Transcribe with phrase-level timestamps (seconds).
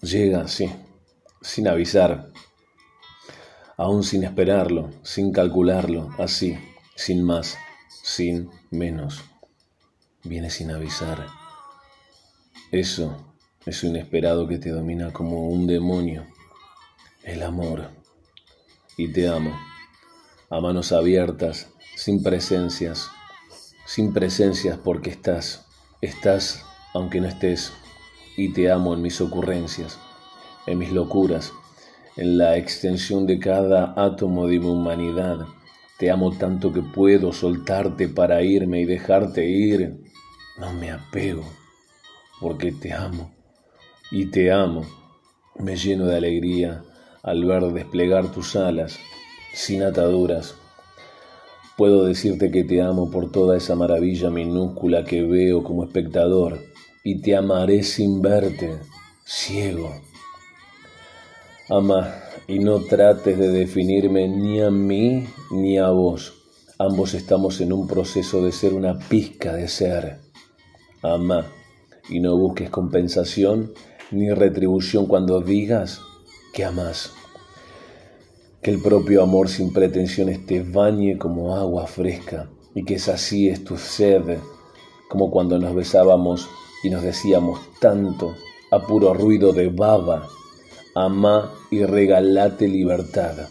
[0.00, 0.70] llega, sí,
[1.40, 2.30] sin avisar,
[3.76, 6.58] aún sin esperarlo, sin calcularlo, así,
[6.94, 7.56] sin más,
[8.02, 9.24] sin menos.
[10.24, 11.26] Viene sin avisar.
[12.72, 13.34] Eso,
[13.64, 16.26] es inesperado que te domina como un demonio,
[17.22, 17.90] el amor.
[18.96, 19.56] Y te amo,
[20.50, 23.08] a manos abiertas, sin presencias,
[23.86, 25.66] sin presencias porque estás,
[26.00, 27.72] estás aunque no estés
[28.38, 29.98] y te amo en mis ocurrencias,
[30.64, 31.52] en mis locuras,
[32.16, 35.38] en la extensión de cada átomo de mi humanidad.
[35.98, 40.04] Te amo tanto que puedo soltarte para irme y dejarte ir.
[40.56, 41.42] No me apego,
[42.40, 43.32] porque te amo
[44.12, 44.86] y te amo.
[45.58, 46.84] Me lleno de alegría
[47.24, 49.00] al ver desplegar tus alas
[49.52, 50.54] sin ataduras.
[51.76, 56.60] Puedo decirte que te amo por toda esa maravilla minúscula que veo como espectador
[57.04, 58.78] y te amaré sin verte,
[59.24, 59.92] ciego.
[61.68, 62.14] Ama
[62.46, 66.34] y no trates de definirme ni a mí ni a vos.
[66.78, 70.18] Ambos estamos en un proceso de ser una pizca de ser.
[71.02, 71.46] Ama
[72.08, 73.72] y no busques compensación
[74.10, 76.00] ni retribución cuando digas
[76.54, 77.12] que amas.
[78.62, 83.64] Que el propio amor sin pretensiones te bañe como agua fresca y que así es
[83.64, 84.38] tu sed,
[85.08, 86.48] como cuando nos besábamos
[86.82, 88.34] y nos decíamos tanto
[88.70, 90.28] a puro ruido de baba,
[90.94, 93.48] amá y regalate libertad.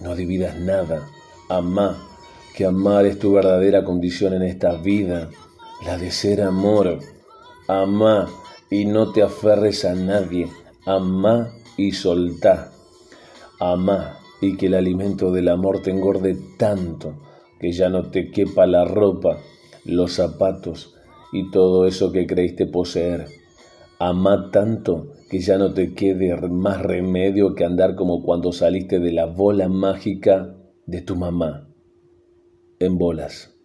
[0.00, 1.08] No dividas nada,
[1.48, 2.08] amá,
[2.54, 5.30] que amar es tu verdadera condición en esta vida,
[5.84, 6.98] la de ser amor.
[7.68, 8.28] Amá
[8.70, 10.48] y no te aferres a nadie,
[10.86, 12.72] amá y soltá.
[13.58, 17.14] Amá y que el alimento del amor te engorde tanto
[17.58, 19.38] que ya no te quepa la ropa,
[19.84, 20.94] los zapatos,
[21.32, 23.26] y todo eso que creíste poseer.
[23.98, 29.12] Amá tanto que ya no te quede más remedio que andar como cuando saliste de
[29.12, 30.56] la bola mágica
[30.86, 31.68] de tu mamá,
[32.78, 33.59] en bolas.